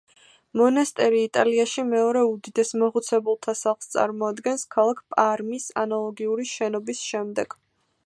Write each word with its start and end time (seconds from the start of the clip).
მონასტერი 0.59 1.19
იტალიაში 1.25 1.83
მეორე 1.89 2.23
უდიდეს 2.31 2.73
მოხუცებულთა 2.85 3.57
სახლს 3.61 3.93
წარმოადგენს 3.97 4.67
ქალაქ 4.79 5.07
პარმის 5.15 5.71
ანალოგიური 5.87 6.53
შენობის 6.59 7.09
შემდეგ. 7.13 7.61